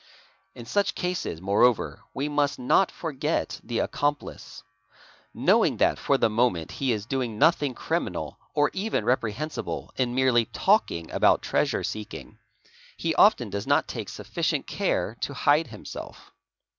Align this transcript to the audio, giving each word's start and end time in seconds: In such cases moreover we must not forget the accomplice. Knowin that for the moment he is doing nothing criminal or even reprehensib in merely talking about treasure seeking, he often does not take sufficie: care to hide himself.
In 0.55 0.65
such 0.65 0.95
cases 0.95 1.41
moreover 1.43 2.01
we 2.11 2.27
must 2.27 2.57
not 2.57 2.89
forget 2.91 3.61
the 3.63 3.77
accomplice. 3.77 4.63
Knowin 5.31 5.77
that 5.77 5.99
for 5.99 6.17
the 6.17 6.27
moment 6.27 6.71
he 6.71 6.91
is 6.91 7.05
doing 7.05 7.37
nothing 7.37 7.75
criminal 7.75 8.39
or 8.55 8.71
even 8.73 9.05
reprehensib 9.05 9.89
in 9.97 10.15
merely 10.15 10.45
talking 10.45 11.11
about 11.11 11.43
treasure 11.43 11.83
seeking, 11.83 12.39
he 12.97 13.13
often 13.13 13.51
does 13.51 13.67
not 13.67 13.87
take 13.87 14.07
sufficie: 14.09 14.63
care 14.65 15.17
to 15.21 15.35
hide 15.35 15.67
himself. 15.67 16.31